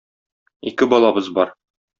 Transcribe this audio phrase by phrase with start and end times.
[0.71, 1.57] Ике балабыз бар.